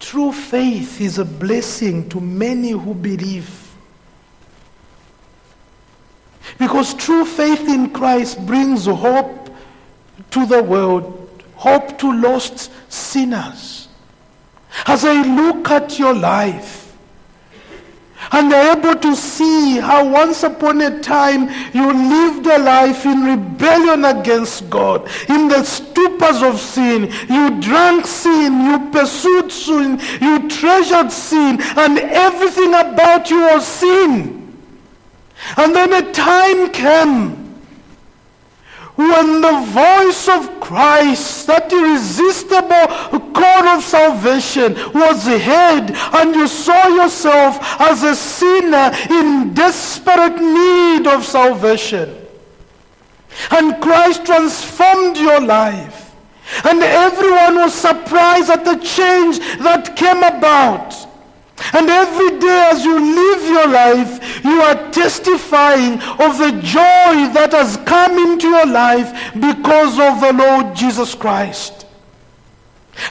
[0.00, 3.74] True faith is a blessing to many who believe.
[6.58, 9.50] Because true faith in Christ brings hope
[10.30, 11.25] to the world,
[11.56, 13.88] hope to lost sinners.
[14.86, 16.86] As I look at your life,
[18.32, 23.22] and they're able to see how once upon a time you lived a life in
[23.22, 27.12] rebellion against God, in the stupors of sin.
[27.28, 34.56] You drank sin, you pursued sin, you treasured sin, and everything about you was sin.
[35.56, 37.45] And then a time came
[38.96, 46.88] when the voice of Christ, that irresistible call of salvation, was heard, and you saw
[46.88, 52.26] yourself as a sinner in desperate need of salvation.
[53.50, 56.14] And Christ transformed your life.
[56.64, 61.05] And everyone was surprised at the change that came about.
[61.72, 67.52] And every day as you live your life, you are testifying of the joy that
[67.52, 71.86] has come into your life because of the Lord Jesus Christ.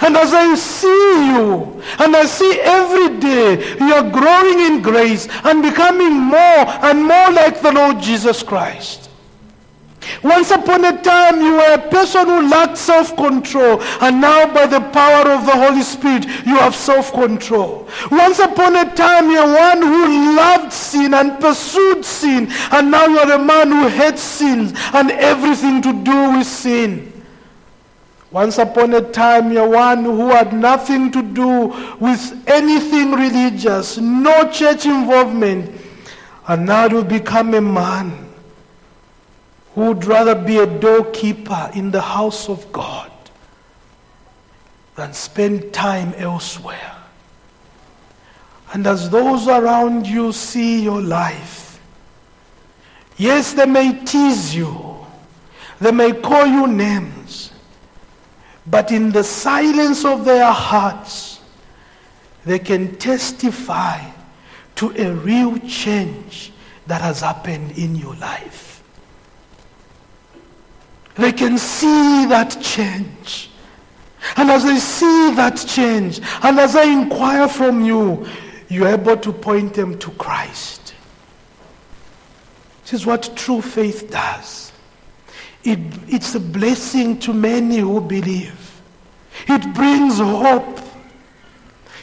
[0.02, 0.88] And as I see
[1.34, 7.04] you, and I see every day, you are growing in grace and becoming more and
[7.04, 9.10] more like the Lord Jesus Christ.
[10.24, 14.66] Once upon a time, you were a person who lacked self control, and now, by
[14.66, 17.88] the power of the Holy Spirit, you have self control.
[18.12, 23.34] Once upon a time, you're one who loved sin and pursued sin, and now you're
[23.34, 27.12] a man who hates sin and everything to do with sin.
[28.32, 31.68] Once upon a time, you're one who had nothing to do
[32.00, 35.72] with anything religious, no church involvement.
[36.48, 38.25] And now you become a man
[39.76, 43.12] who would rather be a doorkeeper in the house of God
[44.96, 46.96] than spend time elsewhere.
[48.74, 51.82] And as those around you see your life,
[53.18, 55.06] yes, they may tease you,
[55.82, 57.52] they may call you names,
[58.66, 61.42] but in the silence of their hearts,
[62.46, 64.00] they can testify
[64.76, 66.54] to a real change
[66.88, 68.65] that has happened in your life.
[71.16, 73.50] They can see that change.
[74.38, 78.26] And as they see that change, and as they inquire from you,
[78.68, 80.94] you're able to point them to Christ.
[82.82, 84.72] This is what true faith does.
[85.64, 88.82] It, it's a blessing to many who believe.
[89.48, 90.80] It brings hope.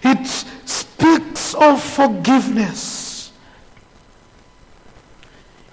[0.03, 3.33] It speaks of forgiveness.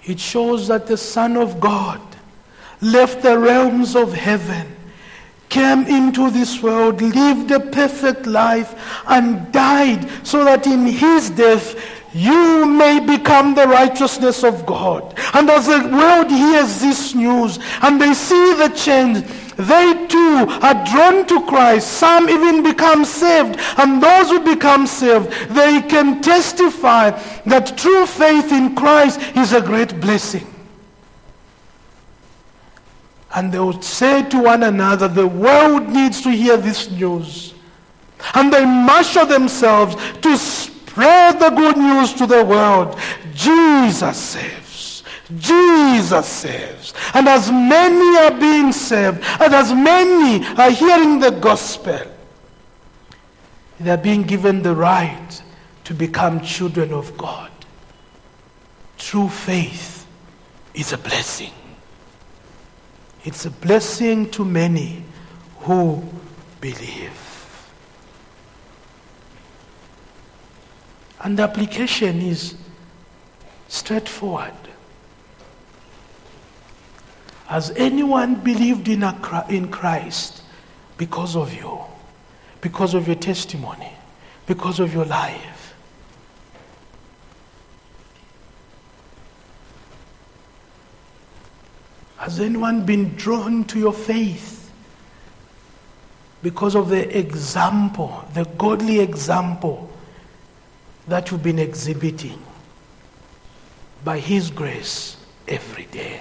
[0.04, 2.00] It shows that the Son of God
[2.82, 4.76] left the realms of heaven
[5.50, 8.74] came into this world, lived a perfect life,
[9.08, 11.74] and died so that in his death
[12.12, 15.14] you may become the righteousness of God.
[15.34, 19.24] And as the world hears this news and they see the change,
[19.56, 21.88] they too are drawn to Christ.
[21.92, 23.60] Some even become saved.
[23.76, 27.10] And those who become saved, they can testify
[27.46, 30.46] that true faith in Christ is a great blessing.
[33.34, 37.54] And they would say to one another, the world needs to hear this news.
[38.34, 42.98] And they marshal themselves to spread the good news to the world.
[43.34, 45.04] Jesus saves.
[45.38, 46.92] Jesus saves.
[47.14, 52.00] And as many are being saved, and as many are hearing the gospel,
[53.78, 55.42] they are being given the right
[55.84, 57.50] to become children of God.
[58.98, 60.06] True faith
[60.74, 61.52] is a blessing.
[63.24, 65.04] It's a blessing to many
[65.60, 66.02] who
[66.60, 67.12] believe.
[71.22, 72.54] And the application is
[73.68, 74.54] straightforward.
[77.46, 80.42] Has anyone believed in, a, in Christ
[80.96, 81.80] because of you,
[82.60, 83.92] because of your testimony,
[84.46, 85.59] because of your life?
[92.20, 94.70] Has anyone been drawn to your faith
[96.42, 99.90] because of the example, the godly example
[101.08, 102.38] that you've been exhibiting
[104.04, 105.16] by His grace
[105.48, 106.20] every day?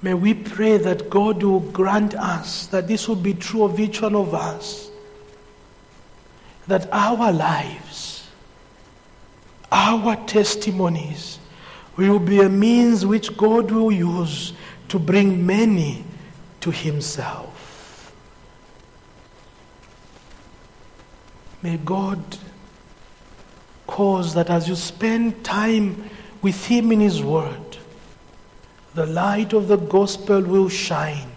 [0.00, 4.00] May we pray that God will grant us that this will be true of each
[4.00, 4.92] one of us.
[6.68, 7.91] That our lives
[9.72, 11.40] our testimonies
[11.96, 14.52] will be a means which God will use
[14.88, 16.04] to bring many
[16.60, 18.14] to Himself.
[21.62, 22.20] May God
[23.86, 26.10] cause that as you spend time
[26.42, 27.78] with Him in His Word,
[28.94, 31.30] the light of the gospel will shine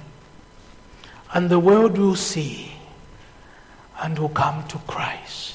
[1.34, 2.74] and the world will see
[4.02, 5.55] and will come to Christ.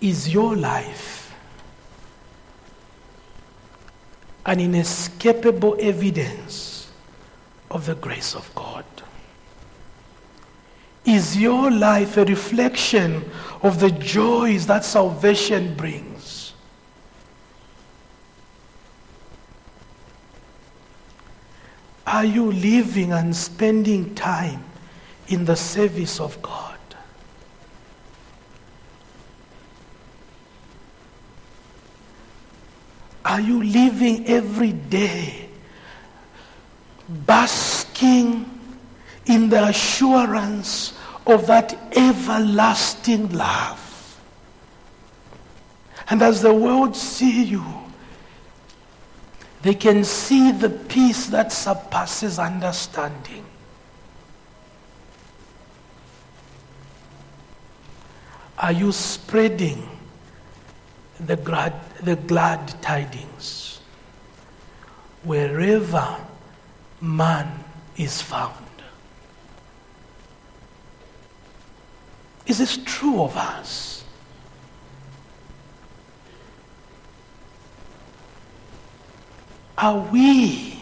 [0.00, 1.34] Is your life
[4.46, 6.90] an inescapable evidence
[7.70, 8.84] of the grace of God?
[11.04, 13.24] Is your life a reflection
[13.62, 16.52] of the joys that salvation brings?
[22.06, 24.64] Are you living and spending time
[25.28, 26.67] in the service of God?
[33.28, 35.50] Are you living every day
[37.26, 38.48] basking
[39.26, 40.94] in the assurance
[41.26, 44.18] of that everlasting love?
[46.08, 47.66] And as the world see you,
[49.60, 53.44] they can see the peace that surpasses understanding.
[58.56, 59.97] Are you spreading
[61.20, 63.80] the glad, the glad tidings
[65.24, 66.16] wherever
[67.00, 67.64] man
[67.96, 68.54] is found.
[72.46, 74.04] Is this true of us?
[79.76, 80.80] Are we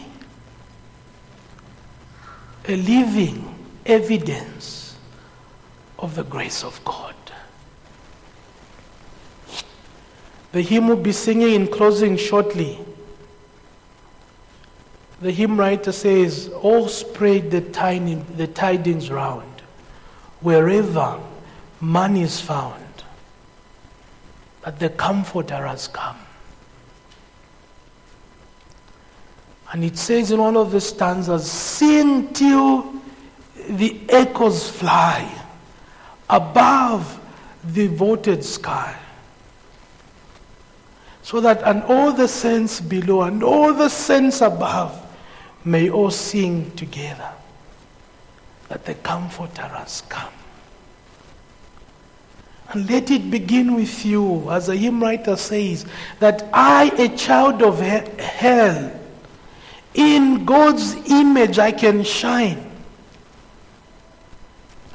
[2.67, 3.53] a living
[3.85, 4.97] evidence
[5.99, 7.13] of the grace of God?
[10.57, 12.79] The hymn will be singing in closing shortly.
[15.21, 17.59] The hymn writer says, All spread the,
[18.35, 19.61] the tidings round,
[20.41, 21.19] wherever
[21.79, 23.03] man is found,
[24.63, 26.17] that the Comforter has come.
[29.71, 32.95] And it says in one of the stanzas, Sing till
[33.69, 35.31] the echoes fly
[36.27, 37.19] above
[37.63, 38.97] the vaulted sky.
[41.27, 44.97] So that and all the saints below and all the saints above
[45.65, 47.29] may all sing together
[48.69, 50.31] that the Comforter has come.
[52.69, 55.85] And let it begin with you, as a hymn writer says,
[56.21, 58.97] that I, a child of hell,
[59.95, 62.71] in God's image I can shine.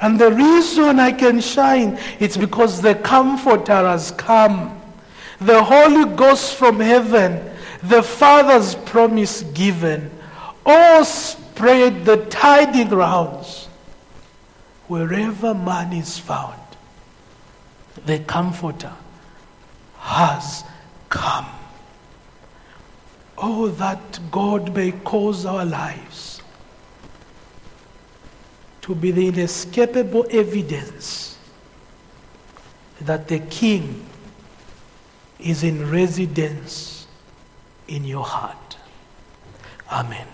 [0.00, 4.78] And the reason I can shine is because the Comforter has come.
[5.45, 7.51] The Holy Ghost from heaven,
[7.82, 10.11] the Father's promise given,
[10.64, 13.66] all spread the tiding rounds
[14.86, 16.61] wherever man is found.
[18.07, 18.93] The Comforter
[19.99, 20.62] has
[21.09, 21.47] come.
[23.36, 26.40] Oh, that God may cause our lives
[28.82, 31.36] to be the inescapable evidence
[33.01, 34.07] that the King
[35.43, 37.07] is in residence
[37.88, 38.76] in your heart.
[39.90, 40.26] Amen.